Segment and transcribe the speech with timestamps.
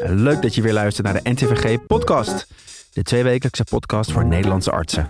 [0.00, 2.46] Leuk dat je weer luistert naar de NTVG-podcast.
[2.92, 5.08] De tweewekelijkse podcast voor Nederlandse artsen.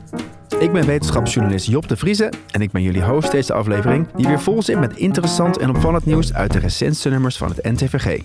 [0.59, 4.07] Ik ben wetenschapsjournalist Job de Vrieze en ik ben jullie host deze aflevering...
[4.17, 7.63] die weer vol zit met interessant en opvallend nieuws uit de recentste nummers van het
[7.63, 8.21] NTVG.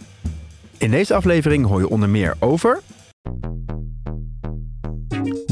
[0.78, 2.80] In deze aflevering hoor je onder meer over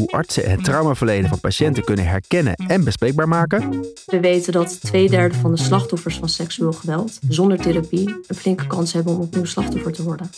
[0.08, 3.86] hoe artsen het traumaverleden van patiënten kunnen herkennen en bespreekbaar maken.
[4.05, 8.68] We weten dat twee derde van de slachtoffers van seksueel geweld zonder therapie een flinke
[8.68, 10.30] kans hebben om opnieuw slachtoffer te worden.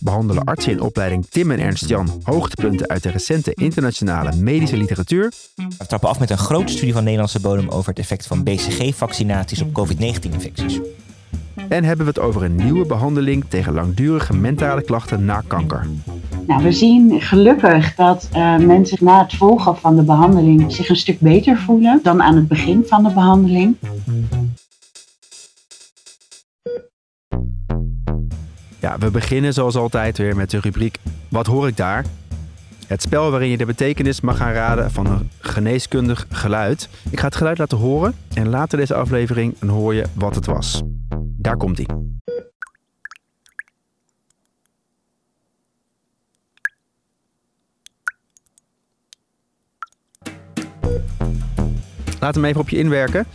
[0.00, 5.32] Behandelen artsen in opleiding Tim en Ernst Jan hoogtepunten uit de recente internationale medische literatuur.
[5.54, 9.62] We trappen af met een grote studie van Nederlandse bodem over het effect van BCG-vaccinaties
[9.62, 10.80] op COVID-19-infecties.
[11.68, 15.86] En hebben we het over een nieuwe behandeling tegen langdurige mentale klachten na kanker.
[16.46, 20.96] Nou, we zien gelukkig dat uh, mensen na het volgen van de behandeling zich een
[20.96, 23.76] stuk beter voelen dan aan het begin van de behandeling.
[28.80, 32.04] Ja, we beginnen zoals altijd weer met de rubriek Wat hoor ik daar?
[32.86, 36.88] Het spel waarin je de betekenis mag gaan raden van een geneeskundig geluid.
[37.10, 40.82] Ik ga het geluid laten horen en later deze aflevering hoor je wat het was.
[41.38, 42.15] Daar komt ie.
[52.26, 53.26] Laat hem even op je inwerken.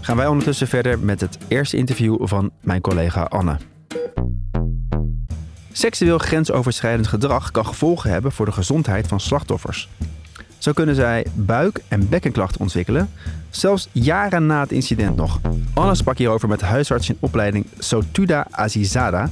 [0.00, 3.56] Gaan wij ondertussen verder met het eerste interview van mijn collega Anne.
[5.72, 9.88] Seksueel grensoverschrijdend gedrag kan gevolgen hebben voor de gezondheid van slachtoffers.
[10.58, 13.10] Zo kunnen zij buik- en bekkenklachten ontwikkelen,
[13.50, 15.40] zelfs jaren na het incident nog.
[15.74, 19.30] Anne sprak hierover met huisarts in opleiding Sotuda Azizada.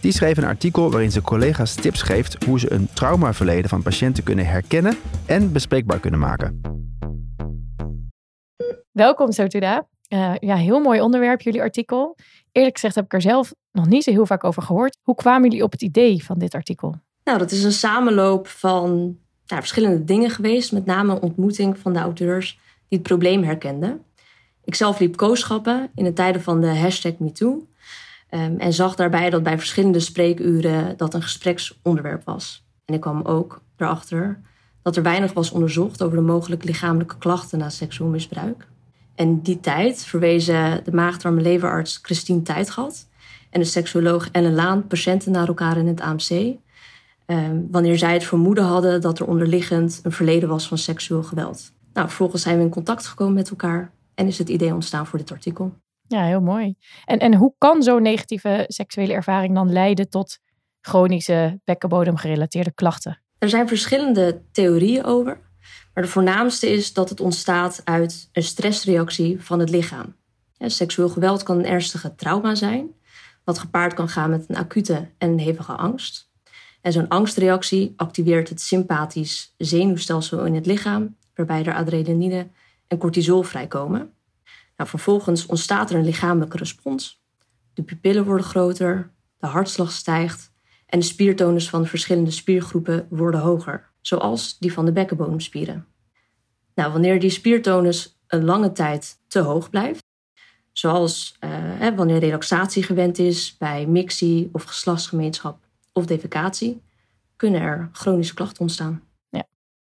[0.00, 4.24] Die schreef een artikel waarin ze collega's tips geeft hoe ze een traumaverleden van patiënten
[4.24, 6.60] kunnen herkennen en bespreekbaar kunnen maken.
[8.94, 9.86] Welkom Sotuda.
[10.08, 12.16] Uh, ja, heel mooi onderwerp, jullie artikel.
[12.52, 14.98] Eerlijk gezegd heb ik er zelf nog niet zo heel vaak over gehoord.
[15.02, 16.94] Hoe kwamen jullie op het idee van dit artikel?
[17.24, 18.90] Nou, dat is een samenloop van
[19.46, 20.72] nou, verschillende dingen geweest.
[20.72, 24.02] Met name een ontmoeting van de auteurs die het probleem herkenden.
[24.64, 27.66] Ik zelf liep kooschappen in de tijden van de hashtag MeToo.
[28.30, 32.66] Um, en zag daarbij dat bij verschillende spreekuren dat een gespreksonderwerp was.
[32.84, 34.40] En ik kwam ook erachter
[34.82, 38.72] dat er weinig was onderzocht over de mogelijke lichamelijke klachten na seksueel misbruik.
[39.14, 43.08] En die tijd verwezen de maagdarme leverarts Christine Tijdgat
[43.50, 46.56] en de seksuoloog Ellen Laan patiënten naar elkaar in het AMC.
[47.26, 51.72] Ehm, wanneer zij het vermoeden hadden dat er onderliggend een verleden was van seksueel geweld.
[51.92, 55.18] Nou, vervolgens zijn we in contact gekomen met elkaar en is het idee ontstaan voor
[55.18, 55.72] dit artikel.
[56.06, 56.74] Ja, heel mooi.
[57.04, 60.38] En, en hoe kan zo'n negatieve seksuele ervaring dan leiden tot
[60.80, 63.22] chronische bekkenbodemgerelateerde klachten?
[63.38, 65.38] Er zijn verschillende theorieën over.
[65.94, 70.14] Maar de voornaamste is dat het ontstaat uit een stressreactie van het lichaam.
[70.58, 72.94] Seksueel geweld kan een ernstige trauma zijn,
[73.44, 76.30] wat gepaard kan gaan met een acute en hevige angst.
[76.80, 82.48] En zo'n angstreactie activeert het sympathisch zenuwstelsel in het lichaam, waarbij er adrenaline
[82.86, 84.12] en cortisol vrijkomen.
[84.76, 87.22] Nou, vervolgens ontstaat er een lichamelijke respons.
[87.74, 90.52] De pupillen worden groter, de hartslag stijgt
[90.86, 95.86] en de spiertonus van de verschillende spiergroepen worden hoger zoals die van de bekkenbodemspieren.
[96.74, 100.04] Nou, wanneer die spiertonus een lange tijd te hoog blijft,
[100.72, 101.36] zoals
[101.80, 105.58] uh, wanneer relaxatie gewend is bij mixie of geslachtsgemeenschap
[105.92, 106.82] of defecatie,
[107.36, 109.02] kunnen er chronische klachten ontstaan.
[109.28, 109.46] Ja.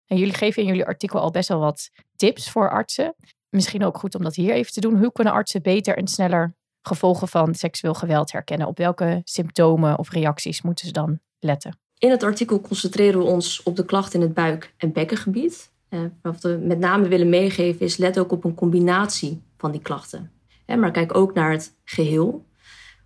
[0.07, 3.15] En jullie geven in jullie artikel al best wel wat tips voor artsen.
[3.49, 4.99] Misschien ook goed om dat hier even te doen.
[4.99, 8.67] Hoe kunnen artsen beter en sneller gevolgen van seksueel geweld herkennen?
[8.67, 11.79] Op welke symptomen of reacties moeten ze dan letten?
[12.01, 15.71] In het artikel concentreren we ons op de klachten in het buik- en bekkengebied.
[15.89, 19.81] Eh, wat we met name willen meegeven is let ook op een combinatie van die
[19.81, 20.31] klachten.
[20.67, 22.45] maar kijk ook naar het geheel.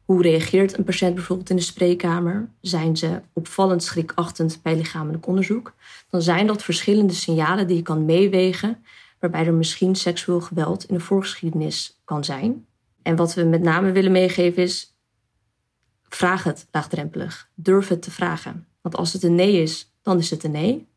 [0.04, 2.48] Hoe reageert een patiënt bijvoorbeeld in de spreekkamer?
[2.60, 5.74] Zijn ze opvallend schrikachtend bij lichamelijk onderzoek?
[6.10, 8.84] Dan zijn dat verschillende signalen die je kan meewegen,
[9.18, 12.66] waarbij er misschien seksueel geweld in de voorgeschiedenis kan zijn.
[13.02, 14.96] En wat we met name willen meegeven is:
[16.02, 17.48] vraag het laagdrempelig.
[17.54, 18.66] Durf het te vragen.
[18.84, 20.88] Want als het een nee is, dan is het een nee.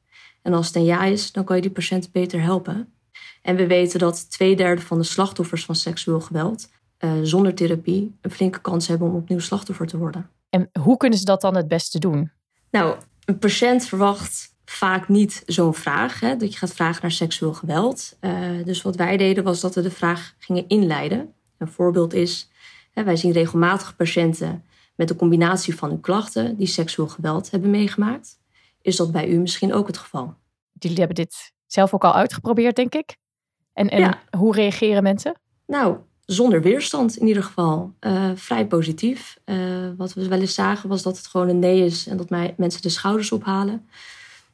[0.42, 2.94] En als het een ja is, dan kan je die patiënt beter helpen.
[3.42, 6.70] En we weten dat twee derde van de slachtoffers van seksueel geweld
[7.00, 10.30] uh, zonder therapie een flinke kans hebben om opnieuw slachtoffer te worden.
[10.50, 12.32] En hoe kunnen ze dat dan het beste doen?
[12.72, 17.54] Nou, een patiënt verwacht vaak niet zo'n vraag, hè, dat je gaat vragen naar seksueel
[17.54, 18.18] geweld.
[18.22, 21.34] Uh, dus wat wij deden was dat we de vraag gingen inleiden.
[21.58, 22.50] Een voorbeeld is,
[22.92, 24.64] hè, wij zien regelmatig patiënten
[24.98, 28.40] met de combinatie van uw klachten die seksueel geweld hebben meegemaakt.
[28.82, 30.34] Is dat bij u misschien ook het geval?
[30.80, 33.18] Jullie hebben dit zelf ook al uitgeprobeerd, denk ik.
[33.74, 35.40] En, en hoe reageren mensen?
[35.66, 37.94] Nou, zonder weerstand in ieder geval.
[38.00, 39.38] Uh, vrij positief.
[39.46, 39.58] Uh,
[39.98, 42.54] wat we wel eens zagen was dat het gewoon een nee is en dat mij,
[42.58, 43.88] mensen de schouders ophalen.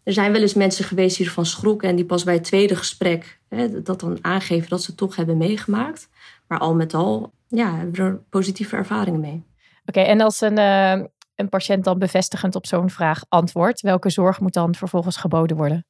[0.03, 2.75] Er zijn wel eens mensen geweest die ervan schrokken en die pas bij het tweede
[2.75, 6.09] gesprek hè, dat dan aangeven dat ze het toch hebben meegemaakt.
[6.47, 9.43] Maar al met al ja, hebben we er positieve ervaringen mee.
[9.85, 14.39] Oké, en als een, uh, een patiënt dan bevestigend op zo'n vraag antwoordt, welke zorg
[14.39, 15.85] moet dan vervolgens geboden worden?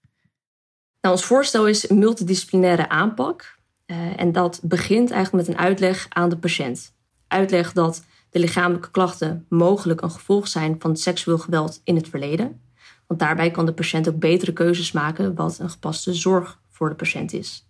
[1.02, 3.58] Nou, ons voorstel is een multidisciplinaire aanpak.
[3.86, 6.96] Uh, en dat begint eigenlijk met een uitleg aan de patiënt.
[7.28, 12.62] Uitleg dat de lichamelijke klachten mogelijk een gevolg zijn van seksueel geweld in het verleden.
[13.08, 16.96] Want daarbij kan de patiënt ook betere keuzes maken wat een gepaste zorg voor de
[16.96, 17.68] patiënt is.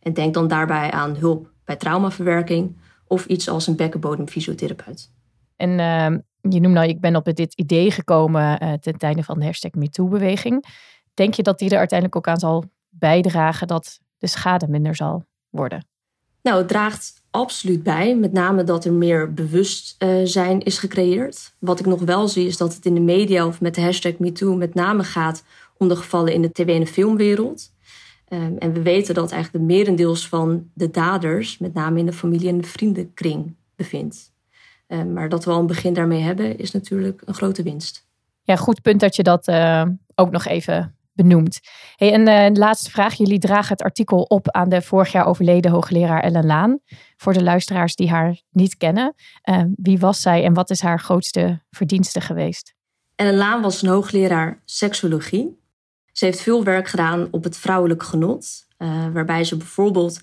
[0.00, 2.76] En denk dan daarbij aan hulp bij traumaverwerking
[3.06, 5.13] of iets als een bekkenbodemfysiotherapeut.
[5.56, 6.18] En uh,
[6.52, 9.72] je noemde al, ik ben op dit idee gekomen uh, ten tijde van de hashtag
[9.72, 10.64] MeToo-beweging.
[11.14, 15.24] Denk je dat die er uiteindelijk ook aan zal bijdragen dat de schade minder zal
[15.50, 15.86] worden?
[16.42, 18.16] Nou, het draagt absoluut bij.
[18.16, 21.54] Met name dat er meer bewustzijn is gecreëerd.
[21.58, 24.18] Wat ik nog wel zie is dat het in de media of met de hashtag
[24.18, 25.44] MeToo met name gaat
[25.76, 27.72] om de gevallen in de tv- en de filmwereld.
[28.28, 32.12] Um, en we weten dat eigenlijk de merendeels van de daders, met name in de
[32.12, 34.33] familie- en de vriendenkring, bevindt.
[34.86, 38.06] Um, maar dat we al een begin daarmee hebben, is natuurlijk een grote winst.
[38.42, 39.84] Ja, goed punt dat je dat uh,
[40.14, 41.60] ook nog even benoemt.
[41.96, 43.14] Hey, en uh, laatste vraag.
[43.14, 46.78] Jullie dragen het artikel op aan de vorig jaar overleden hoogleraar Ellen Laan.
[47.16, 49.14] Voor de luisteraars die haar niet kennen.
[49.50, 52.74] Uh, wie was zij en wat is haar grootste verdienste geweest?
[53.14, 55.62] Ellen Laan was een hoogleraar seksuologie.
[56.12, 58.66] Ze heeft veel werk gedaan op het vrouwelijk genot.
[58.78, 60.20] Uh, waarbij ze bijvoorbeeld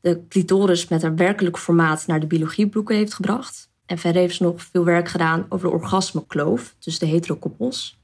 [0.00, 3.70] de clitoris met haar werkelijk formaat naar de biologieboeken heeft gebracht.
[3.86, 8.00] En verder heeft ze nog veel werk gedaan over de orgasmekloof tussen de heterokoppels.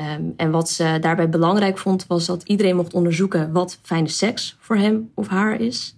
[0.00, 4.56] Um, en wat ze daarbij belangrijk vond, was dat iedereen mocht onderzoeken wat fijne seks
[4.60, 5.96] voor hem of haar is.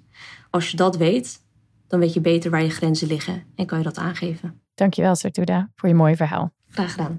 [0.50, 1.42] Als je dat weet,
[1.88, 4.60] dan weet je beter waar je grenzen liggen en kan je dat aangeven.
[4.74, 6.52] Dankjewel, Sartuda, voor je mooie verhaal.
[6.70, 7.18] Graag gedaan.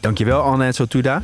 [0.00, 1.22] Dankjewel, Anne en Sotuda.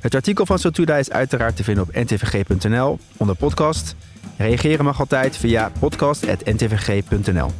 [0.00, 3.94] Het artikel van Sotuda is uiteraard te vinden op ntvg.nl onder podcast.
[4.36, 7.52] Reageren mag altijd via podcast.ntvg.nl.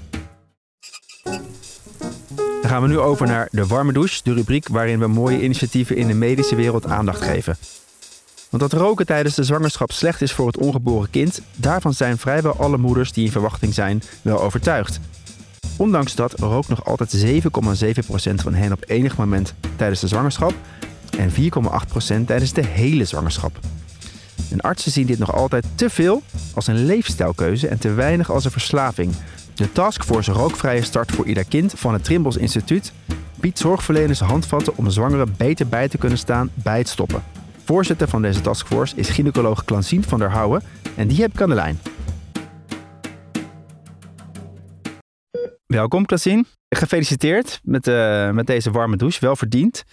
[2.60, 5.96] Dan gaan we nu over naar de warme douche, de rubriek waarin we mooie initiatieven
[5.96, 7.56] in de medische wereld aandacht geven.
[8.50, 12.56] Want dat roken tijdens de zwangerschap slecht is voor het ongeboren kind, daarvan zijn vrijwel
[12.56, 15.00] alle moeders die in verwachting zijn wel overtuigd.
[15.76, 20.54] Ondanks dat rookt nog altijd 7,7% van hen op enig moment tijdens de zwangerschap
[21.18, 21.36] en 4,8%
[22.26, 23.58] tijdens de hele zwangerschap.
[24.50, 26.22] En artsen zien dit nog altijd te veel
[26.54, 29.12] als een leefstijlkeuze en te weinig als een verslaving.
[29.54, 32.92] De Taskforce Rookvrije Start voor Ieder Kind van het Trimbos Instituut
[33.40, 37.22] biedt zorgverleners handvatten om zwangeren beter bij te kunnen staan bij het stoppen.
[37.64, 40.62] Voorzitter van deze taskforce is gynaecoloog Klansien van der Houwen
[40.96, 41.78] en die heb ik aan de lijn.
[45.66, 46.46] Welkom Klansien.
[46.68, 49.84] Gefeliciteerd met, uh, met deze warme douche, wel verdiend.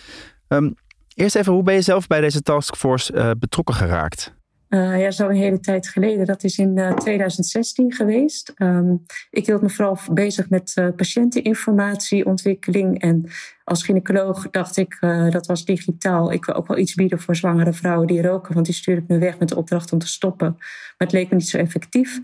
[0.47, 0.75] Um,
[1.13, 4.35] eerst even, hoe ben je zelf bij deze taskforce uh, betrokken geraakt?
[4.69, 6.25] Uh, ja, zo een hele tijd geleden.
[6.25, 8.53] Dat is in uh, 2016 geweest.
[8.57, 13.01] Um, ik hield me vooral bezig met uh, patiënteninformatieontwikkeling.
[13.01, 13.29] En
[13.63, 14.97] als gynaecoloog dacht ik,
[15.29, 16.31] dat was digitaal.
[16.31, 18.53] Ik wil ook wel iets bieden voor zwangere vrouwen die roken.
[18.53, 20.55] Want die stuur ik nu weg met de opdracht om te stoppen.
[20.57, 22.19] Maar het leek me niet zo effectief.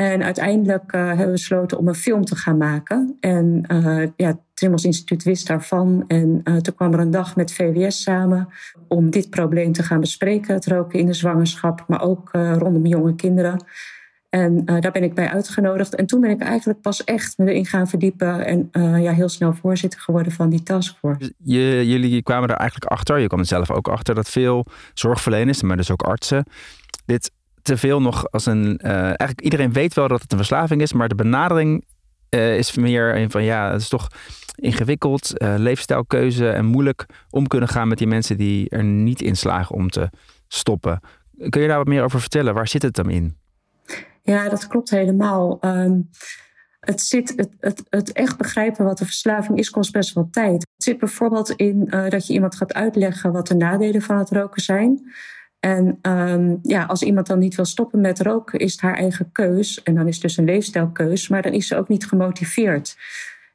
[0.00, 3.16] En uiteindelijk uh, hebben we besloten om een film te gaan maken.
[3.20, 6.04] En uh, ja, het Trimmels Instituut wist daarvan.
[6.06, 8.48] En uh, toen kwam er een dag met VWS samen
[8.88, 10.54] om dit probleem te gaan bespreken.
[10.54, 13.64] Het roken in de zwangerschap, maar ook rondom jonge kinderen.
[14.28, 15.94] En daar ben ik bij uitgenodigd.
[15.94, 18.46] En toen ben ik eigenlijk pas echt me erin gaan verdiepen.
[18.46, 18.70] En
[19.02, 21.32] ja, heel snel voorzitter geworden van die taskforce.
[21.44, 25.76] Jullie kwamen er eigenlijk achter, je kwam er zelf ook achter, dat veel zorgverleners, maar
[25.76, 26.44] dus ook artsen,
[27.06, 27.30] dit
[27.68, 28.80] te veel nog als een.
[28.82, 31.84] Uh, eigenlijk iedereen weet wel dat het een verslaving is, maar de benadering
[32.30, 34.08] uh, is meer een van ja, het is toch
[34.54, 39.36] ingewikkeld, uh, leefstijlkeuze en moeilijk om kunnen gaan met die mensen die er niet in
[39.36, 40.10] slagen om te
[40.48, 41.00] stoppen.
[41.48, 42.54] Kun je daar wat meer over vertellen?
[42.54, 43.36] Waar zit het dan in?
[44.22, 45.58] Ja, dat klopt helemaal.
[45.60, 46.08] Um,
[46.80, 50.66] het, zit, het, het, het echt begrijpen wat de verslaving is, kost best wel tijd.
[50.74, 54.62] Het zit bijvoorbeeld in dat je iemand gaat uitleggen wat de nadelen van het roken
[54.62, 55.12] zijn.
[55.60, 59.32] En um, ja, als iemand dan niet wil stoppen met roken, is het haar eigen
[59.32, 59.82] keus.
[59.82, 62.96] En dan is het dus een leefstijlkeus, maar dan is ze ook niet gemotiveerd.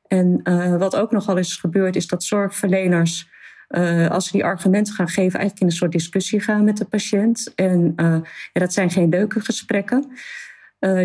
[0.07, 3.29] En uh, wat ook nogal is gebeurd, is dat zorgverleners,
[3.69, 6.85] uh, als ze die argumenten gaan geven, eigenlijk in een soort discussie gaan met de
[6.85, 7.51] patiënt.
[7.55, 8.17] En uh,
[8.53, 10.05] ja, dat zijn geen leuke gesprekken.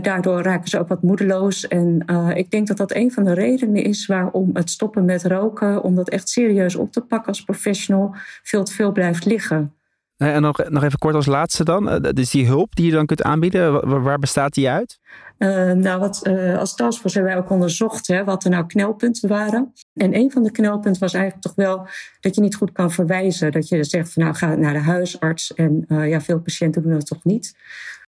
[0.03, 1.69] daardoor raken ze ook wat moedeloos.
[1.69, 5.83] En ik denk dat dat een van de redenen is waarom het stoppen met roken,
[5.83, 9.78] om dat echt serieus op te pakken als professional, veel te veel blijft liggen.
[10.19, 12.03] En nog, nog even kort als laatste dan.
[12.15, 14.99] Dus die hulp die je dan kunt aanbieden, waar bestaat die uit?
[15.39, 19.29] Uh, nou, wat, uh, als taskforce hebben wij ook onderzocht hè, wat er nou knelpunten
[19.29, 19.73] waren.
[19.95, 21.87] En een van de knelpunten was eigenlijk toch wel
[22.21, 23.53] dat je niet goed kan verwijzen.
[23.53, 25.55] Dat je zegt van nou ga naar de huisarts.
[25.55, 27.57] En ja, veel patiënten doen dat toch niet.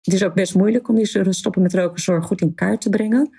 [0.01, 2.89] Het is ook best moeilijk om die stoppen met roken zorg goed in kaart te
[2.89, 3.29] brengen.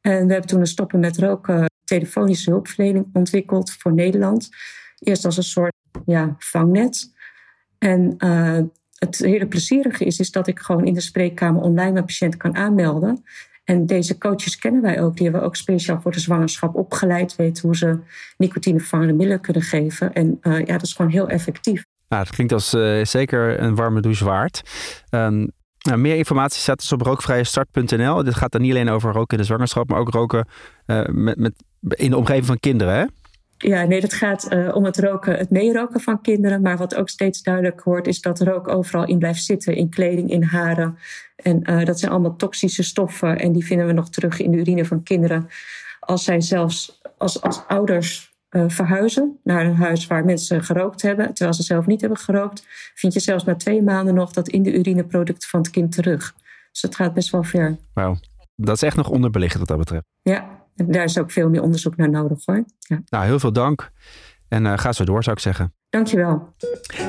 [0.00, 4.48] En we hebben toen een stoppen met roken telefonische hulpverlening ontwikkeld voor Nederland.
[4.98, 5.72] Eerst als een soort
[6.06, 7.12] ja, vangnet.
[7.80, 8.58] En uh,
[8.94, 12.56] het hele plezierige is, is dat ik gewoon in de spreekkamer online mijn patiënt kan
[12.56, 13.24] aanmelden.
[13.64, 15.14] En deze coaches kennen wij ook.
[15.14, 17.36] Die hebben we ook speciaal voor de zwangerschap opgeleid.
[17.36, 17.98] Weten hoe ze
[18.36, 20.12] nicotinevervangende middelen kunnen geven.
[20.12, 21.84] En uh, ja, dat is gewoon heel effectief.
[22.08, 24.62] Nou, het klinkt als uh, zeker een warme douche waard.
[25.10, 28.24] Um, nou, meer informatie staat dus op rookvrijestart.nl.
[28.24, 30.46] Dit gaat dan niet alleen over roken in de zwangerschap, maar ook roken
[31.10, 31.52] met,
[31.88, 32.94] in de omgeving van kinderen.
[32.94, 33.04] Hè?
[33.62, 36.62] Ja, nee, dat gaat uh, om het roken, het meeroken van kinderen.
[36.62, 39.74] Maar wat ook steeds duidelijk wordt, is dat rook overal in blijft zitten.
[39.74, 40.98] In kleding, in haren.
[41.36, 43.38] En uh, dat zijn allemaal toxische stoffen.
[43.38, 45.48] En die vinden we nog terug in de urine van kinderen.
[46.00, 51.26] Als zij zelfs als, als ouders uh, verhuizen naar een huis waar mensen gerookt hebben,
[51.26, 54.62] terwijl ze zelf niet hebben gerookt, vind je zelfs na twee maanden nog dat in
[54.62, 56.34] de urineproducten van het kind terug.
[56.72, 57.76] Dus het gaat best wel ver.
[57.92, 58.16] Wauw,
[58.56, 60.04] dat is echt nog onderbelicht wat dat betreft.
[60.22, 62.64] Ja, daar is ook veel meer onderzoek naar nodig hoor.
[62.78, 63.00] Ja.
[63.08, 63.90] Nou, heel veel dank.
[64.48, 65.74] En uh, ga zo door, zou ik zeggen.
[65.88, 66.54] Dankjewel.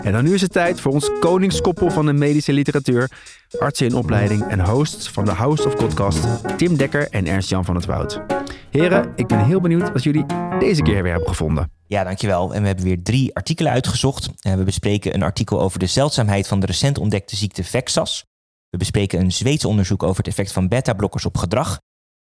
[0.03, 3.11] En dan nu is het tijd voor ons koningskoppel van de medische literatuur.
[3.59, 6.27] Artsen in opleiding en hosts van de House of Podcast,
[6.57, 8.21] Tim Dekker en Ernst-Jan van het Woud.
[8.69, 10.25] Heren, ik ben heel benieuwd wat jullie
[10.59, 11.71] deze keer weer hebben gevonden.
[11.85, 12.53] Ja, dankjewel.
[12.53, 14.29] En we hebben weer drie artikelen uitgezocht.
[14.41, 18.25] We bespreken een artikel over de zeldzaamheid van de recent ontdekte ziekte VEXAS.
[18.69, 21.79] We bespreken een Zweedse onderzoek over het effect van beta-blokkers op gedrag.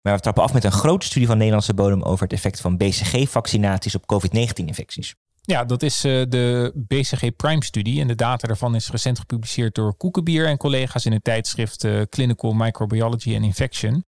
[0.03, 2.77] Maar we trappen af met een grote studie van Nederlandse bodem over het effect van
[2.77, 5.15] BCG-vaccinaties op COVID-19-infecties.
[5.41, 8.01] Ja, dat is uh, de BCG Prime-studie.
[8.01, 12.01] En de data daarvan is recent gepubliceerd door Koekenbier en collega's in het tijdschrift uh,
[12.09, 14.05] Clinical Microbiology and Infection.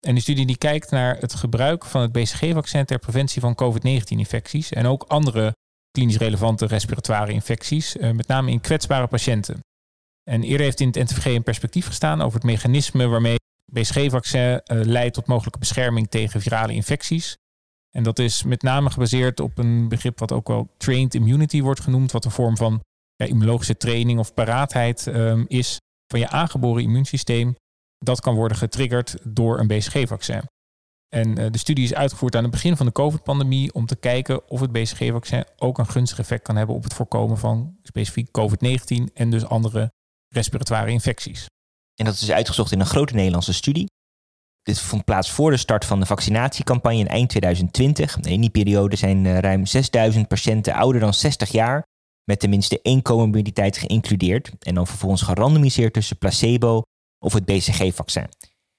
[0.00, 4.72] En de studie die kijkt naar het gebruik van het BCG-vaccin ter preventie van COVID-19-infecties
[4.72, 5.56] en ook andere
[5.90, 9.60] klinisch relevante respiratoire infecties, uh, met name in kwetsbare patiënten.
[10.30, 13.38] En eerder heeft in het NTVG een perspectief gestaan over het mechanisme waarmee
[13.72, 17.36] BCG-vaccin uh, leidt tot mogelijke bescherming tegen virale infecties.
[17.90, 21.80] En dat is met name gebaseerd op een begrip wat ook wel trained immunity wordt
[21.80, 22.80] genoemd, wat een vorm van
[23.16, 27.56] ja, immunologische training of paraatheid um, is van je aangeboren immuunsysteem.
[27.98, 30.42] Dat kan worden getriggerd door een BCG-vaccin.
[31.08, 34.48] En uh, de studie is uitgevoerd aan het begin van de COVID-pandemie om te kijken
[34.48, 39.12] of het BCG-vaccin ook een gunstig effect kan hebben op het voorkomen van specifiek COVID-19
[39.14, 39.92] en dus andere
[40.28, 41.46] respiratoire infecties.
[42.00, 43.90] En dat is uitgezocht in een grote Nederlandse studie.
[44.62, 48.20] Dit vond plaats voor de start van de vaccinatiecampagne in eind 2020.
[48.20, 51.82] In die periode zijn ruim 6000 patiënten ouder dan 60 jaar
[52.24, 56.82] met tenminste één comorbiditeit geïncludeerd en dan vervolgens gerandomiseerd tussen placebo
[57.24, 58.28] of het BCG-vaccin.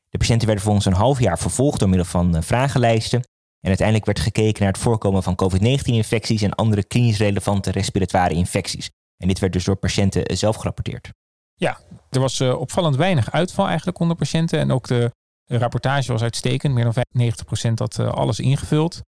[0.09, 3.19] De patiënten werden volgens een half jaar vervolgd door middel van vragenlijsten
[3.59, 8.89] en uiteindelijk werd gekeken naar het voorkomen van COVID-19-infecties en andere klinisch relevante respiratoire infecties.
[9.17, 11.11] En dit werd dus door patiënten zelf gerapporteerd.
[11.61, 14.59] Ja, er was uh, opvallend weinig uitval eigenlijk onder patiënten.
[14.59, 15.11] En ook de
[15.45, 16.73] rapportage was uitstekend.
[16.73, 17.05] Meer dan
[17.69, 19.01] 95% had uh, alles ingevuld.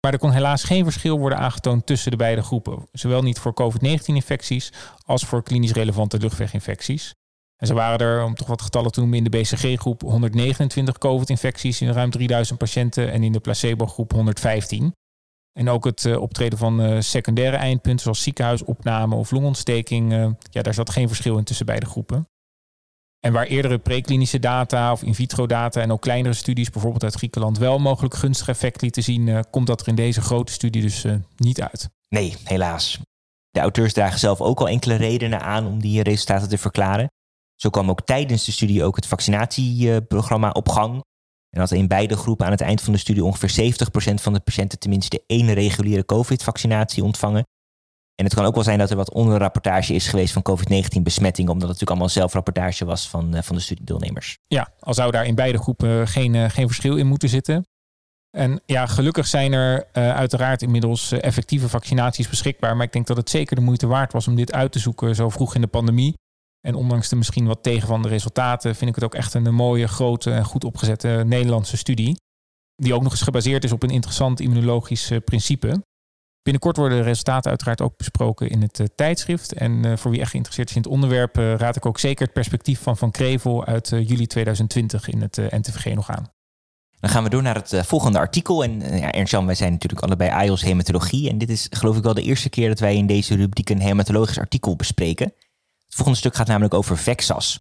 [0.00, 2.88] Maar er kon helaas geen verschil worden aangetoond tussen de beide groepen.
[2.92, 4.72] Zowel niet voor COVID-19-infecties
[5.04, 7.14] als voor klinisch relevante luchtweginfecties.
[7.56, 11.80] En zo waren er, om toch wat getallen te noemen, in de BCG-groep 129 COVID-infecties
[11.80, 14.92] in ruim 3000 patiënten en in de placebo-groep 115.
[15.52, 20.62] En ook het uh, optreden van uh, secundaire eindpunten zoals ziekenhuisopname of longontsteking, uh, ja,
[20.62, 22.28] daar zat geen verschil in tussen beide groepen.
[23.20, 27.14] En waar eerdere preklinische data of in vitro data en ook kleinere studies, bijvoorbeeld uit
[27.14, 31.04] Griekenland, wel mogelijk gunstig effect lieten zien, komt dat er in deze grote studie dus
[31.36, 31.88] niet uit.
[32.08, 33.00] Nee, helaas.
[33.50, 37.10] De auteurs dragen zelf ook al enkele redenen aan om die resultaten te verklaren.
[37.56, 41.02] Zo kwam ook tijdens de studie ook het vaccinatieprogramma op gang.
[41.56, 43.74] En dat in beide groepen aan het eind van de studie ongeveer
[44.10, 47.46] 70% van de patiënten tenminste één reguliere COVID-vaccinatie ontvangen.
[48.14, 51.68] En het kan ook wel zijn dat er wat onderrapportage is geweest van COVID-19-besmetting, omdat
[51.68, 54.38] het natuurlijk allemaal zelfrapportage was van, uh, van de studiedeelnemers.
[54.46, 57.66] Ja, al zou daar in beide groepen geen, uh, geen verschil in moeten zitten.
[58.36, 62.76] En ja, gelukkig zijn er uh, uiteraard inmiddels effectieve vaccinaties beschikbaar.
[62.76, 65.14] Maar ik denk dat het zeker de moeite waard was om dit uit te zoeken
[65.14, 66.14] zo vroeg in de pandemie.
[66.62, 70.30] En ondanks de misschien wat tegenvallende resultaten, vind ik het ook echt een mooie, grote
[70.30, 72.20] en goed opgezette Nederlandse studie.
[72.76, 75.82] Die ook nog eens gebaseerd is op een interessant immunologisch principe.
[76.42, 79.52] Binnenkort worden de resultaten uiteraard ook besproken in het uh, tijdschrift.
[79.52, 82.34] En uh, voor wie echt geïnteresseerd is in het onderwerp, raad ik ook zeker het
[82.34, 86.32] perspectief van Van Krevel uit juli 2020 in het NTVG nog aan.
[87.00, 88.64] Dan gaan we door naar het volgende artikel.
[88.64, 91.30] En ja, Ernst-Jan, wij zijn natuurlijk allebei AIOS hematologie.
[91.30, 93.80] En dit is geloof ik wel de eerste keer dat wij in deze rubriek een
[93.80, 95.32] hematologisch artikel bespreken.
[95.92, 97.60] Het volgende stuk gaat namelijk over Vexas.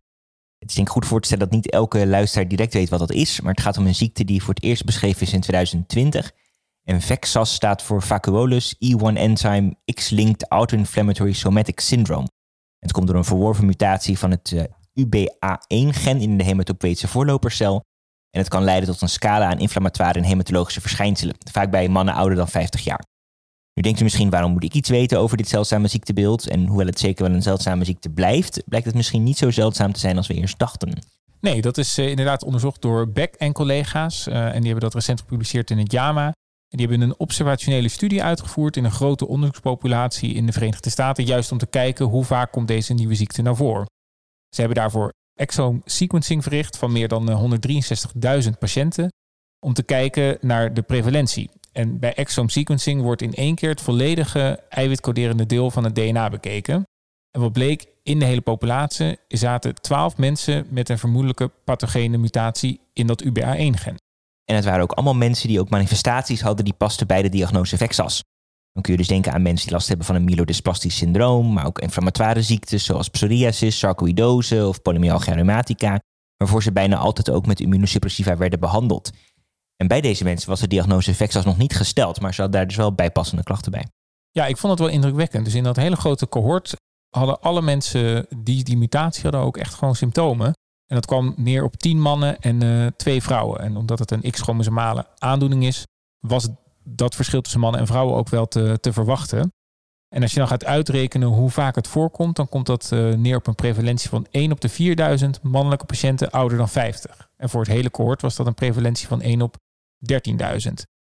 [0.58, 3.00] Het is denk ik goed voor te stellen dat niet elke luisteraar direct weet wat
[3.00, 5.42] dat is, maar het gaat om een ziekte die voor het eerst beschreven is in
[5.42, 6.32] 2020.
[6.84, 12.28] En VEXAS staat voor Vacuolus E1 Enzyme X-linked Autoinflammatory Somatic Syndrome.
[12.80, 14.64] Het komt door een verworven mutatie van het uh,
[15.00, 17.84] UBA1-gen in de hematopoëtische voorlopercel.
[18.30, 22.14] En het kan leiden tot een scala aan inflammatoire en hematologische verschijnselen, vaak bij mannen
[22.14, 23.10] ouder dan 50 jaar.
[23.82, 26.48] Denkt u misschien, waarom moet ik iets weten over dit zeldzame ziektebeeld?
[26.48, 29.92] En hoewel het zeker wel een zeldzame ziekte blijft, blijkt het misschien niet zo zeldzaam
[29.92, 31.00] te zijn als we eerst dachten.
[31.40, 34.28] Nee, dat is uh, inderdaad onderzocht door Beck en collega's.
[34.28, 36.26] Uh, en die hebben dat recent gepubliceerd in het JAMA.
[36.26, 41.24] En die hebben een observationele studie uitgevoerd in een grote onderzoekspopulatie in de Verenigde Staten,
[41.24, 43.86] juist om te kijken hoe vaak komt deze nieuwe ziekte naar voren.
[44.50, 47.60] Ze hebben daarvoor exome sequencing verricht van meer dan
[48.44, 49.10] 163.000 patiënten
[49.60, 51.50] om te kijken naar de prevalentie.
[51.72, 56.30] En bij exome sequencing wordt in één keer het volledige eiwitcoderende deel van het DNA
[56.30, 56.84] bekeken.
[57.32, 62.80] En wat bleek, in de hele populatie zaten 12 mensen met een vermoedelijke pathogene mutatie
[62.94, 63.98] in dat UBA1-gen.
[64.46, 67.78] En het waren ook allemaal mensen die ook manifestaties hadden die pasten bij de diagnose
[67.78, 68.24] VEXAS.
[68.74, 71.66] Dan kun je dus denken aan mensen die last hebben van een myelodysplastic syndroom, maar
[71.66, 76.00] ook inflammatoire ziektes zoals psoriasis, sarcoïdose of polymyalgia rheumatica,
[76.38, 79.12] waarvoor ze bijna altijd ook met immunosuppressiva werden behandeld.
[79.82, 82.68] En bij deze mensen was de diagnose VEXAS nog niet gesteld, maar ze hadden daar
[82.68, 83.88] dus wel bijpassende klachten bij.
[84.32, 85.46] Ja, ik vond het wel indrukwekkend.
[85.46, 86.74] Dus in dat hele grote cohort
[87.10, 90.46] hadden alle mensen die die mutatie hadden ook echt gewoon symptomen.
[90.86, 93.60] En dat kwam neer op tien mannen en uh, twee vrouwen.
[93.60, 95.84] En omdat het een X-chromosomale aandoening is,
[96.20, 96.48] was
[96.84, 99.52] dat verschil tussen mannen en vrouwen ook wel te, te verwachten.
[100.16, 103.38] En als je dan gaat uitrekenen hoe vaak het voorkomt, dan komt dat uh, neer
[103.38, 107.30] op een prevalentie van 1 op de 4000 mannelijke patiënten ouder dan 50.
[107.38, 109.58] En voor het hele cohort was dat een prevalentie van 1 op
[110.14, 110.72] 13.000.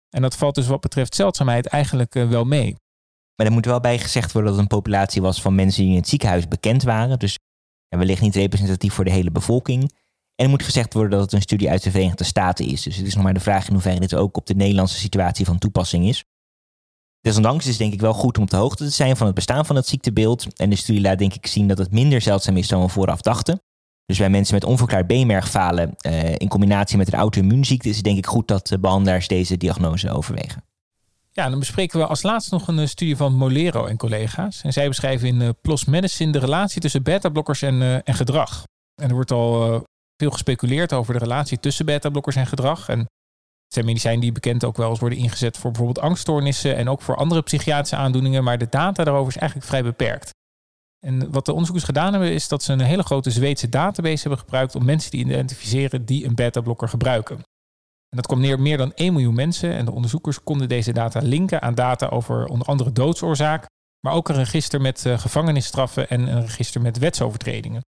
[0.10, 2.76] En dat valt dus wat betreft zeldzaamheid eigenlijk uh, wel mee.
[3.36, 5.92] Maar er moet wel bij gezegd worden dat het een populatie was van mensen die
[5.92, 7.20] in het ziekenhuis bekend waren.
[7.20, 7.38] Dus
[7.88, 9.82] ja, wellicht niet representatief voor de hele bevolking.
[10.36, 12.82] En er moet gezegd worden dat het een studie uit de Verenigde Staten is.
[12.82, 15.46] Dus het is nog maar de vraag in hoeverre dit ook op de Nederlandse situatie
[15.46, 16.24] van toepassing is.
[17.22, 19.36] Desondanks is het denk ik wel goed om op de hoogte te zijn van het
[19.36, 20.56] bestaan van het ziektebeeld.
[20.56, 23.22] En de studie laat denk ik zien dat het minder zeldzaam is dan we vooraf
[23.22, 23.62] dachten.
[24.10, 28.18] Dus bij mensen met onverklaard beenmergfalen uh, in combinatie met een auto-immuunziekte is het denk
[28.18, 30.64] ik goed dat behandelaars deze diagnose overwegen.
[31.32, 34.62] Ja, dan bespreken we als laatste nog een studie van Molero en collega's.
[34.64, 38.64] En zij beschrijven in uh, PLOS Medicine de relatie tussen beta-blokkers en, en gedrag.
[38.96, 39.84] En er wordt al
[40.18, 42.90] veel gespeculeerd over de relatie tussen beta-blokkers en gedrag.
[42.90, 43.08] En het
[43.68, 47.16] zijn medicijnen die bekend ook wel eens worden ingezet voor bijvoorbeeld angststoornissen en ook voor
[47.16, 48.44] andere psychiatrische aandoeningen.
[48.44, 50.32] Maar de data daarover is eigenlijk vrij beperkt.
[51.06, 54.40] En wat de onderzoekers gedaan hebben, is dat ze een hele grote Zweedse database hebben
[54.40, 57.36] gebruikt om mensen te identificeren die een beta-blokker gebruiken.
[58.10, 59.74] En dat kwam neer meer dan 1 miljoen mensen.
[59.74, 63.66] En de onderzoekers konden deze data linken aan data over onder andere doodsoorzaak,
[64.00, 67.82] maar ook een register met uh, gevangenisstraffen en een register met wetsovertredingen.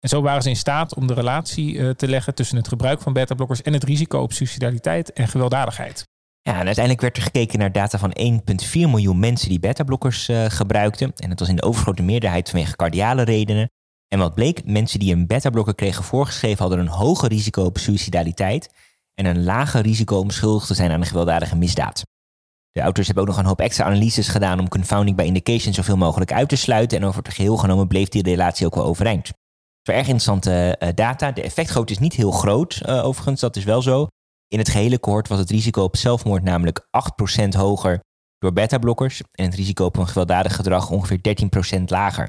[0.00, 3.00] En zo waren ze in staat om de relatie uh, te leggen tussen het gebruik
[3.00, 6.04] van beta-blokkers en het risico op suicidaliteit en gewelddadigheid.
[6.46, 10.44] Ja, en uiteindelijk werd er gekeken naar data van 1,4 miljoen mensen die beta-blokkers uh,
[10.48, 11.12] gebruikten.
[11.16, 13.70] En dat was in de overgrote meerderheid vanwege cardiale redenen.
[14.08, 18.74] En wat bleek, mensen die een beta-blokker kregen voorgeschreven hadden een hoger risico op suicidaliteit
[19.14, 22.02] en een lager risico om schuldig te zijn aan een gewelddadige misdaad.
[22.70, 25.96] De auteurs hebben ook nog een hoop extra analyses gedaan om confounding by indication zoveel
[25.96, 26.98] mogelijk uit te sluiten.
[26.98, 29.26] En over het geheel genomen bleef die relatie ook wel overeind.
[29.26, 31.32] Het erg interessante uh, data.
[31.32, 34.06] De effectgrootte is niet heel groot, uh, overigens, dat is wel zo.
[34.54, 36.86] In het gehele cohort was het risico op zelfmoord namelijk
[37.44, 38.00] 8% hoger
[38.38, 41.18] door beta-blokkers en het risico op een gewelddadig gedrag ongeveer
[41.78, 42.22] 13% lager.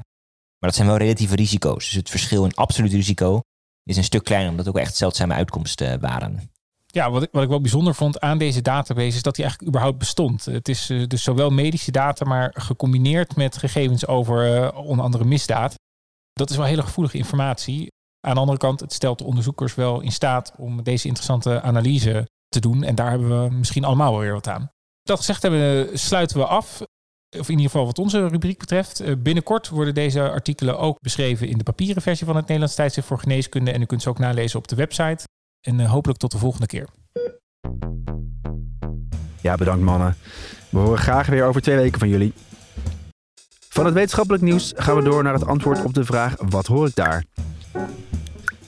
[0.58, 3.40] Maar dat zijn wel relatieve risico's, dus het verschil in absoluut risico
[3.82, 6.50] is een stuk kleiner, omdat ook echt zeldzame uitkomsten uh, waren.
[6.86, 9.74] Ja, wat ik, wat ik wel bijzonder vond aan deze database is dat die eigenlijk
[9.74, 10.44] überhaupt bestond.
[10.44, 15.24] Het is uh, dus zowel medische data, maar gecombineerd met gegevens over uh, onder andere
[15.24, 15.74] misdaad.
[16.32, 17.92] Dat is wel hele gevoelige informatie.
[18.20, 22.28] Aan de andere kant, het stelt de onderzoekers wel in staat om deze interessante analyse
[22.48, 22.82] te doen.
[22.82, 24.70] En daar hebben we misschien allemaal wel weer wat aan.
[25.02, 26.80] Dat gezegd hebben, sluiten we af.
[27.38, 29.02] Of in ieder geval wat onze rubriek betreft.
[29.02, 33.08] Uh, binnenkort worden deze artikelen ook beschreven in de papieren versie van het Nederlands tijdschrift
[33.08, 33.70] voor geneeskunde.
[33.70, 35.24] En u kunt ze ook nalezen op de website.
[35.60, 36.88] En uh, hopelijk tot de volgende keer.
[39.40, 40.16] Ja, bedankt mannen.
[40.68, 42.32] We horen graag weer over twee weken van jullie.
[43.68, 46.86] Van het wetenschappelijk nieuws gaan we door naar het antwoord op de vraag: wat hoor
[46.86, 47.24] ik daar?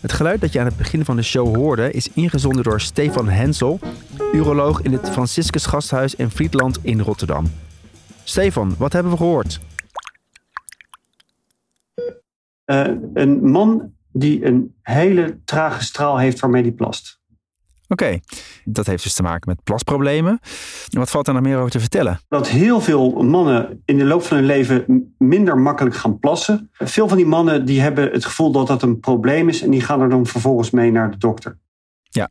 [0.00, 3.28] Het geluid dat je aan het begin van de show hoorde is ingezonden door Stefan
[3.28, 3.80] Hensel,
[4.32, 7.52] uroloog in het Franciscus Gasthuis in Friedland in Rotterdam.
[8.24, 9.60] Stefan, wat hebben we gehoord?
[12.66, 17.20] Uh, een man die een hele trage straal heeft waarmee die plast.
[17.88, 18.22] Oké, okay.
[18.70, 20.40] Dat heeft dus te maken met plasproblemen.
[20.88, 22.20] Wat valt er nog meer over te vertellen?
[22.28, 26.70] Dat heel veel mannen in de loop van hun leven minder makkelijk gaan plassen.
[26.72, 29.80] Veel van die mannen die hebben het gevoel dat dat een probleem is en die
[29.80, 31.58] gaan er dan vervolgens mee naar de dokter.
[32.02, 32.30] Ja.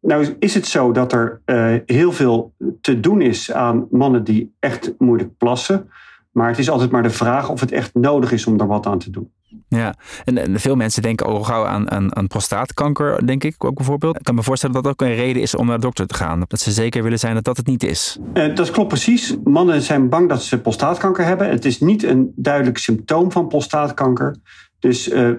[0.00, 4.54] Nou is het zo dat er uh, heel veel te doen is aan mannen die
[4.58, 5.90] echt moeilijk plassen.
[6.30, 8.86] Maar het is altijd maar de vraag of het echt nodig is om daar wat
[8.86, 9.32] aan te doen.
[9.68, 14.16] Ja, en, veel mensen denken al gauw aan, aan, prostaatkanker, denk ik ook bijvoorbeeld.
[14.16, 16.14] Ik kan me voorstellen dat dat ook een reden is om naar de dokter te
[16.14, 16.44] gaan.
[16.48, 18.18] Dat ze zeker willen zijn dat dat het niet is.
[18.34, 19.36] Uh, dat klopt precies.
[19.44, 21.50] Mannen zijn bang dat ze prostaatkanker hebben.
[21.50, 24.36] Het is niet een duidelijk symptoom van prostaatkanker.
[24.78, 25.30] Dus uh,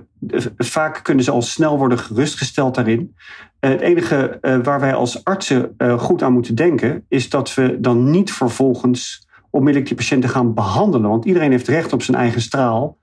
[0.57, 3.15] vaak kunnen ze al snel worden gerustgesteld daarin.
[3.59, 8.33] Het enige waar wij als artsen goed aan moeten denken, is dat we dan niet
[8.33, 11.09] vervolgens onmiddellijk die patiënten gaan behandelen.
[11.09, 12.97] Want iedereen heeft recht op zijn eigen straal.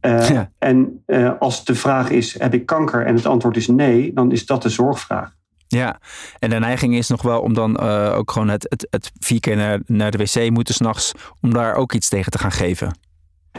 [0.00, 3.06] Uh, En uh, als de vraag is: heb ik kanker?
[3.06, 5.36] en het antwoord is nee, dan is dat de zorgvraag.
[5.66, 5.98] Ja,
[6.38, 9.40] en de neiging is nog wel om dan uh, ook gewoon het, het, het vier
[9.40, 12.98] keer naar, naar de wc moeten s'nachts, om daar ook iets tegen te gaan geven.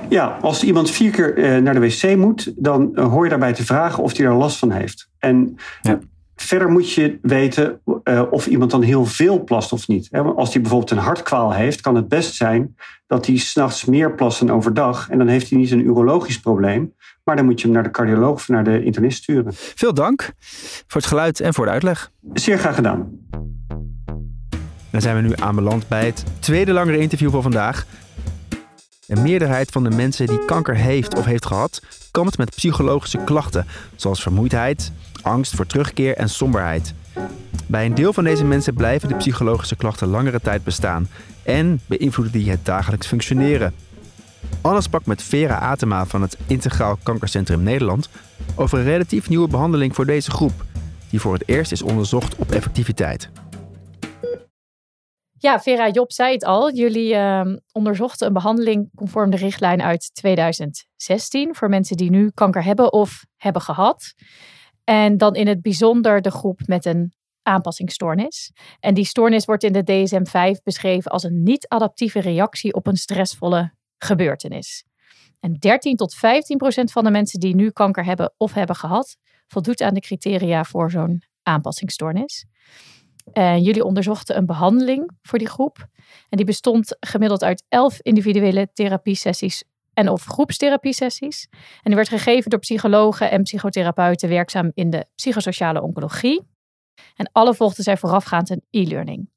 [0.10, 4.04] Ja, als iemand vier keer naar de wc moet, dan hoor je daarbij te vragen
[4.04, 5.10] of hij er last van heeft.
[5.20, 6.00] En ja.
[6.42, 10.10] Verder moet je weten uh, of iemand dan heel veel plast of niet.
[10.12, 12.76] Als hij bijvoorbeeld een hartkwaal heeft, kan het best zijn
[13.08, 15.10] dat hij s'nachts meer plast dan overdag.
[15.10, 16.94] En dan heeft hij niet een urologisch probleem.
[17.24, 19.54] Maar dan moet je hem naar de cardioloog of naar de internist sturen.
[19.54, 20.32] Veel dank
[20.88, 22.12] voor het geluid en voor de uitleg.
[22.34, 23.10] Zeer graag gedaan.
[24.92, 27.86] Dan zijn we nu aanbeland bij het tweede langere interview van vandaag.
[29.10, 33.66] Een meerderheid van de mensen die kanker heeft of heeft gehad, kampt met psychologische klachten,
[33.96, 34.92] zoals vermoeidheid,
[35.22, 36.94] angst voor terugkeer en somberheid.
[37.68, 41.10] Bij een deel van deze mensen blijven de psychologische klachten langere tijd bestaan
[41.44, 43.74] en beïnvloeden die het dagelijks functioneren.
[44.62, 48.10] Anne sprak met Vera Atema van het Integraal Kankercentrum Nederland
[48.56, 50.66] over een relatief nieuwe behandeling voor deze groep,
[51.10, 53.30] die voor het eerst is onderzocht op effectiviteit.
[55.42, 56.74] Ja, Vera Job zei het al.
[56.74, 62.64] Jullie uh, onderzochten een behandeling conform de richtlijn uit 2016 voor mensen die nu kanker
[62.64, 64.14] hebben of hebben gehad.
[64.84, 68.52] En dan in het bijzonder de groep met een aanpassingsstoornis.
[68.80, 73.74] En die stoornis wordt in de DSM-5 beschreven als een niet-adaptieve reactie op een stressvolle
[73.98, 74.84] gebeurtenis.
[75.40, 79.18] En 13 tot 15 procent van de mensen die nu kanker hebben of hebben gehad,
[79.48, 82.46] voldoet aan de criteria voor zo'n aanpassingsstoornis.
[83.34, 85.88] En jullie onderzochten een behandeling voor die groep.
[86.30, 89.64] En die bestond gemiddeld uit 11 individuele therapiesessies
[89.94, 91.48] en of groepstherapie-sessies.
[91.52, 96.48] En die werd gegeven door psychologen en psychotherapeuten werkzaam in de psychosociale oncologie.
[97.16, 99.30] En alle volgden zij voorafgaand een e-learning.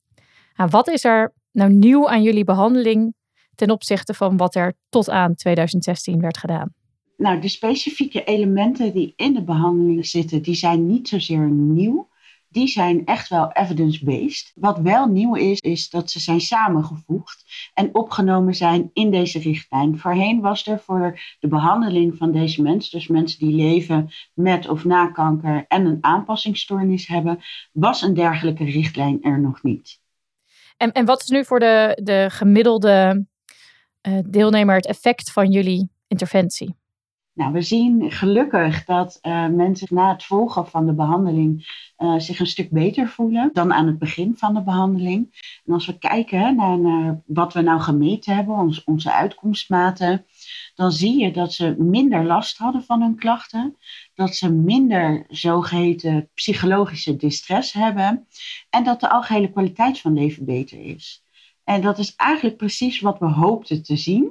[0.56, 3.14] Nou, wat is er nou nieuw aan jullie behandeling
[3.54, 6.74] ten opzichte van wat er tot aan 2016 werd gedaan?
[7.16, 12.08] Nou, de specifieke elementen die in de behandeling zitten, die zijn niet zozeer nieuw
[12.52, 14.52] die zijn echt wel evidence-based.
[14.54, 19.98] Wat wel nieuw is, is dat ze zijn samengevoegd en opgenomen zijn in deze richtlijn.
[19.98, 24.84] Voorheen was er voor de behandeling van deze mensen, dus mensen die leven met of
[24.84, 30.00] na kanker en een aanpassingsstoornis hebben, was een dergelijke richtlijn er nog niet.
[30.76, 33.26] En, en wat is nu voor de, de gemiddelde
[34.08, 36.80] uh, deelnemer het effect van jullie interventie?
[37.34, 41.66] Nou, we zien gelukkig dat uh, mensen na het volgen van de behandeling
[41.98, 45.50] uh, zich een stuk beter voelen dan aan het begin van de behandeling.
[45.64, 50.26] En als we kijken naar, wat we nou gemeten hebben, onze uitkomstmaten,
[50.74, 53.76] dan zie je dat ze minder last hadden van hun klachten,
[54.14, 58.26] dat ze minder zogeheten psychologische distress hebben
[58.70, 61.24] en dat de algehele kwaliteit van leven beter is.
[61.64, 64.30] En dat is eigenlijk precies wat we hoopten te zien.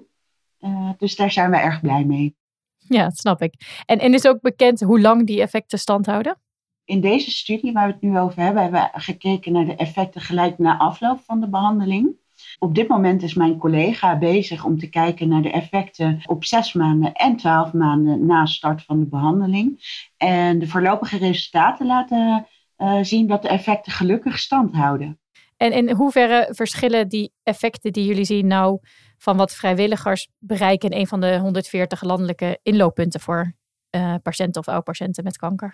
[0.59, 2.39] Uh, dus daar zijn we erg blij mee.
[2.87, 3.53] Ja, dat snap ik.
[3.85, 6.37] En, en is ook bekend hoe lang die effecten stand houden?
[6.85, 10.21] In deze studie waar we het nu over hebben, hebben we gekeken naar de effecten
[10.21, 12.19] gelijk na afloop van de behandeling.
[12.59, 16.73] Op dit moment is mijn collega bezig om te kijken naar de effecten op zes
[16.73, 19.79] maanden en twaalf maanden na start van de behandeling.
[20.17, 25.19] En de voorlopige resultaten laten uh, zien dat de effecten gelukkig stand houden.
[25.57, 28.79] En in hoeverre verschillen die effecten die jullie zien nou
[29.21, 33.53] van wat vrijwilligers bereiken in een van de 140 landelijke inlooppunten voor
[33.95, 35.73] uh, patiënten of oud-patiënten met kanker?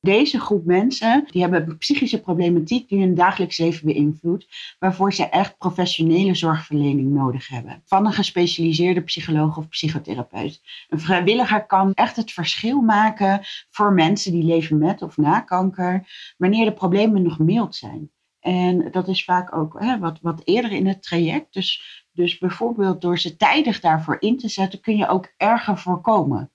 [0.00, 4.46] Deze groep mensen die hebben psychische problematiek die hun dagelijks leven beïnvloedt,
[4.78, 7.82] waarvoor ze echt professionele zorgverlening nodig hebben.
[7.84, 10.60] Van een gespecialiseerde psycholoog of psychotherapeut.
[10.88, 16.06] Een vrijwilliger kan echt het verschil maken voor mensen die leven met of na kanker,
[16.36, 18.10] wanneer de problemen nog mild zijn.
[18.40, 21.52] En dat is vaak ook hè, wat, wat eerder in het traject.
[21.52, 26.50] Dus, dus bijvoorbeeld door ze tijdig daarvoor in te zetten, kun je ook erger voorkomen.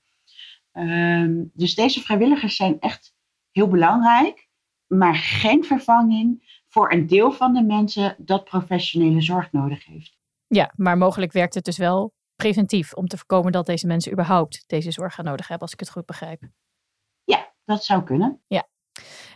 [0.74, 3.14] Um, dus deze vrijwilligers zijn echt
[3.52, 4.48] heel belangrijk,
[4.88, 10.18] maar geen vervanging voor een deel van de mensen dat professionele zorg nodig heeft.
[10.48, 14.64] Ja, maar mogelijk werkt het dus wel preventief om te voorkomen dat deze mensen überhaupt
[14.68, 16.42] deze zorg gaan nodig hebben, als ik het goed begrijp.
[17.24, 18.42] Ja, dat zou kunnen.
[18.48, 18.68] Ja.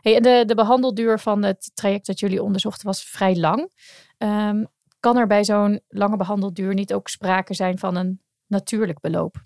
[0.01, 3.71] Hey, de, de behandelduur van het traject dat jullie onderzochten was vrij lang.
[4.17, 4.67] Um,
[5.05, 9.43] kan er bij zo'n lange behandelduur niet ook sprake zijn van een natuurlijk beloop?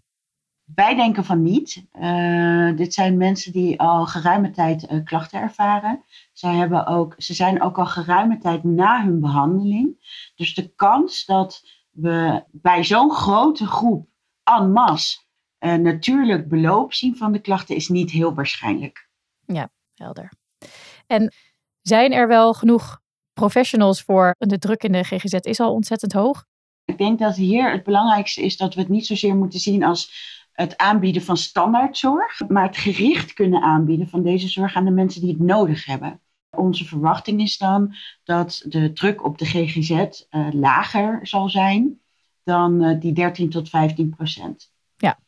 [0.75, 1.85] Wij denken van niet.
[1.93, 6.03] Uh, dit zijn mensen die al geruime tijd uh, klachten ervaren.
[6.33, 9.97] Zij hebben ook, ze zijn ook al geruime tijd na hun behandeling.
[10.35, 14.07] Dus de kans dat we bij zo'n grote groep
[14.43, 15.19] en masse
[15.59, 19.09] uh, natuurlijk beloop zien van de klachten is niet heel waarschijnlijk.
[19.45, 20.31] Ja, helder.
[21.07, 21.33] En
[21.81, 22.98] zijn er wel genoeg
[23.39, 24.35] professionals voor?
[24.37, 26.45] De druk in de GGZ is al ontzettend hoog.
[26.85, 30.11] Ik denk dat hier het belangrijkste is dat we het niet zozeer moeten zien als
[30.51, 35.21] het aanbieden van standaardzorg, maar het gericht kunnen aanbieden van deze zorg aan de mensen
[35.21, 36.21] die het nodig hebben.
[36.49, 41.99] Onze verwachting is dan dat de druk op de GGZ uh, lager zal zijn
[42.43, 44.71] dan uh, die 13 tot 15 procent.
[44.97, 45.19] Ja.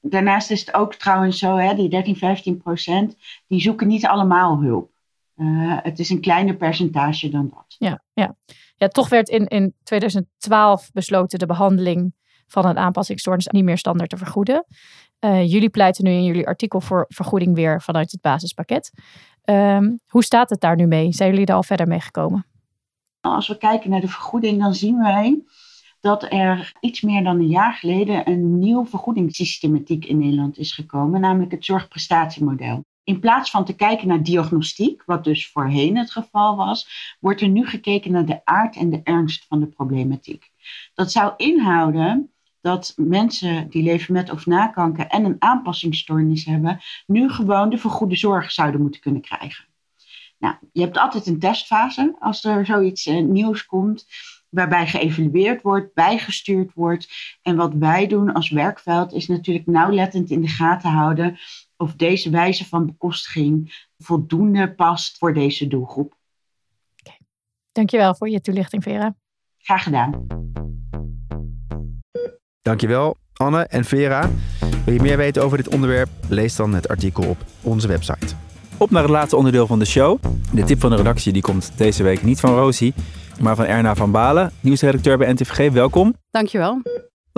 [0.00, 3.16] Daarnaast is het ook trouwens zo, hè, die 13, 15 procent,
[3.46, 4.90] die zoeken niet allemaal hulp.
[5.38, 7.76] Uh, het is een kleiner percentage dan dat.
[7.78, 8.36] Ja, ja.
[8.76, 12.14] ja toch werd in, in 2012 besloten de behandeling
[12.46, 14.64] van een aanpassingsstoornis niet meer standaard te vergoeden.
[15.20, 18.90] Uh, jullie pleiten nu in jullie artikel voor vergoeding weer vanuit het basispakket.
[19.44, 21.12] Um, hoe staat het daar nu mee?
[21.12, 22.46] Zijn jullie daar al verder mee gekomen?
[23.20, 25.42] Als we kijken naar de vergoeding, dan zien wij
[26.00, 31.20] dat er iets meer dan een jaar geleden een nieuw vergoedingssystematiek in Nederland is gekomen,
[31.20, 32.84] namelijk het zorgprestatiemodel.
[33.08, 37.48] In plaats van te kijken naar diagnostiek, wat dus voorheen het geval was, wordt er
[37.48, 40.50] nu gekeken naar de aard en de ernst van de problematiek.
[40.94, 46.80] Dat zou inhouden dat mensen die leven met of na kanker en een aanpassingsstoornis hebben,
[47.06, 49.64] nu gewoon de vergoede zorg zouden moeten kunnen krijgen.
[50.38, 54.06] Nou, je hebt altijd een testfase als er zoiets uh, nieuws komt,
[54.48, 57.08] waarbij geëvalueerd wordt, bijgestuurd wordt.
[57.42, 61.38] En wat wij doen als werkveld is natuurlijk nauwlettend in de gaten houden
[61.78, 66.16] of deze wijze van bekostiging voldoende past voor deze doelgroep.
[67.00, 67.18] Okay.
[67.72, 69.16] Dankjewel voor je toelichting, Vera.
[69.58, 70.26] Graag gedaan.
[72.62, 74.30] Dankjewel, Anne en Vera.
[74.84, 76.08] Wil je meer weten over dit onderwerp?
[76.28, 78.34] Lees dan het artikel op onze website.
[78.78, 80.22] Op naar het laatste onderdeel van de show.
[80.52, 82.94] De tip van de redactie die komt deze week niet van Rosie,
[83.40, 85.72] maar van Erna van Balen, nieuwsredacteur bij NTVG.
[85.72, 86.14] Welkom.
[86.30, 86.82] Dankjewel.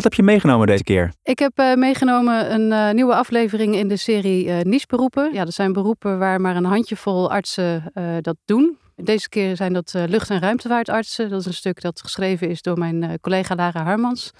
[0.00, 1.12] Wat heb je meegenomen deze keer?
[1.22, 5.32] Ik heb uh, meegenomen een uh, nieuwe aflevering in de serie uh, niche-beroepen.
[5.32, 8.78] Ja, dat zijn beroepen waar maar een handjevol artsen dat doen.
[8.96, 11.30] Deze keer zijn dat lucht- en ruimtevaartartsen.
[11.30, 14.30] Dat is een stuk dat geschreven is door mijn collega Lara Harmans.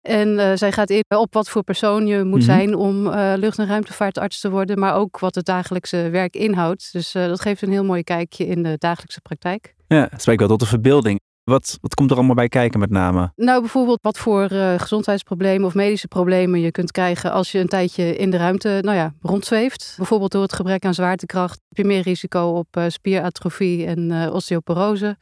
[0.00, 2.40] En zij gaat in op wat voor persoon je moet mm -hmm.
[2.40, 6.92] zijn om lucht- en ruimtevaartarts te worden, maar ook wat het dagelijkse werk inhoudt.
[6.92, 9.74] Dus dat geeft een heel mooi kijkje in de dagelijkse praktijk.
[9.86, 11.20] Ja, het spreekt wel tot de verbeelding.
[11.50, 13.32] Wat, wat komt er allemaal bij kijken met name?
[13.36, 18.16] Nou, bijvoorbeeld wat voor gezondheidsproblemen of medische problemen je kunt krijgen als je een tijdje
[18.16, 19.94] in de ruimte nou ja, rondzweeft.
[19.96, 25.16] Bijvoorbeeld door het gebrek aan zwaartekracht heb je meer risico op spieratrofie en osteoporose.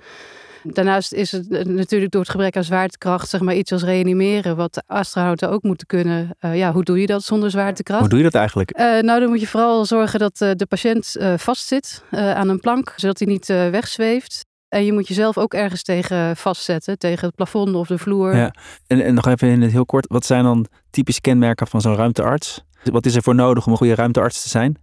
[0.62, 4.82] Daarnaast is het natuurlijk door het gebrek aan zwaartekracht, zeg maar iets als reanimeren, wat
[4.86, 6.36] astronauten ook moeten kunnen.
[6.40, 8.00] Uh, ja, hoe doe je dat zonder zwaartekracht?
[8.00, 8.78] Hoe doe je dat eigenlijk?
[8.78, 12.92] Uh, nou, dan moet je vooral zorgen dat uh, de patiënt vastzit aan een plank,
[12.96, 14.44] zodat hij niet wegzweeft.
[14.68, 18.36] En je moet jezelf ook ergens tegen vastzetten, tegen het plafond of de vloer.
[18.36, 18.54] Ja.
[18.86, 21.96] En, en nog even in het heel kort, wat zijn dan typische kenmerken van zo'n
[21.96, 22.64] ruimtearts?
[22.84, 24.76] Wat is er voor nodig om een goede ruimtearts te zijn?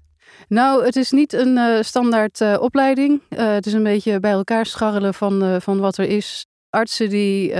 [0.47, 3.21] Nou, het is niet een uh, standaard uh, opleiding.
[3.29, 6.45] Uh, het is een beetje bij elkaar scharrelen van, van wat er is.
[6.69, 7.53] Artsen die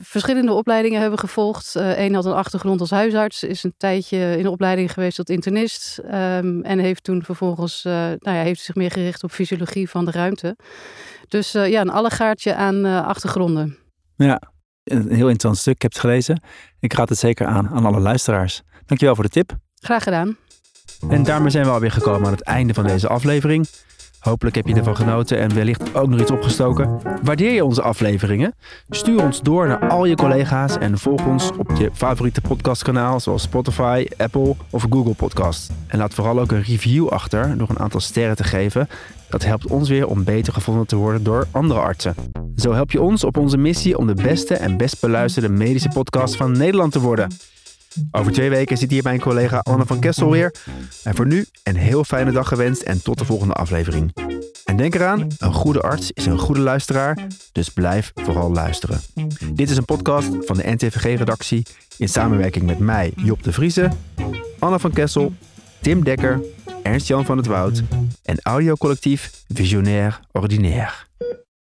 [0.00, 1.74] verschillende opleidingen hebben gevolgd.
[1.74, 6.00] Eén had een achtergrond als huisarts, is een tijdje in de opleiding geweest tot internist.
[6.04, 10.10] Um, en heeft toen vervolgens, nou ja, heeft zich meer gericht op fysiologie van de
[10.10, 10.56] ruimte.
[11.28, 13.76] Dus ja, een allegaartje aan achtergronden.
[14.16, 14.40] Ja,
[14.84, 15.74] een heel interessant stuk.
[15.74, 16.42] Ik heb het gelezen.
[16.80, 18.62] Ik raad het zeker aan aan alle luisteraars.
[18.86, 19.56] Dankjewel voor de tip.
[19.80, 20.36] Graag gedaan.
[21.08, 23.68] En daarmee zijn we alweer gekomen aan het einde van deze aflevering.
[24.18, 27.00] Hopelijk heb je ervan genoten en wellicht ook nog iets opgestoken.
[27.22, 28.54] Waardeer je onze afleveringen?
[28.88, 33.42] Stuur ons door naar al je collega's en volg ons op je favoriete podcastkanaal zoals
[33.42, 35.70] Spotify, Apple of Google Podcast.
[35.86, 38.88] En laat vooral ook een review achter door een aantal sterren te geven.
[39.28, 42.14] Dat helpt ons weer om beter gevonden te worden door andere artsen.
[42.56, 46.36] Zo help je ons op onze missie om de beste en best beluisterde medische podcast
[46.36, 47.30] van Nederland te worden.
[48.10, 50.54] Over twee weken zit hier mijn collega Anne van Kessel weer.
[51.02, 54.12] En voor nu een heel fijne dag gewenst en tot de volgende aflevering.
[54.64, 59.00] En denk eraan, een goede arts is een goede luisteraar, dus blijf vooral luisteren.
[59.52, 63.90] Dit is een podcast van de NTVG-redactie in samenwerking met mij, Job de Vrieze,
[64.58, 65.32] Anne van Kessel,
[65.80, 66.40] Tim Dekker,
[66.82, 67.82] Ernst-Jan van het Woud
[68.22, 71.07] en audiocollectief Visionair Ordinaire.